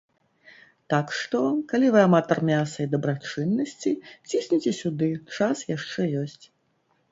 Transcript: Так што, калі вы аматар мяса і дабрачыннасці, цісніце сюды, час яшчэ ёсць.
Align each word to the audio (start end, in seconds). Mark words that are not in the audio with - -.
Так 0.93 1.11
што, 1.17 1.41
калі 1.73 1.91
вы 1.95 1.99
аматар 2.07 2.41
мяса 2.49 2.77
і 2.87 2.91
дабрачыннасці, 2.95 3.93
цісніце 4.33 4.75
сюды, 4.81 5.13
час 5.37 5.65
яшчэ 5.77 6.11
ёсць. 6.27 6.45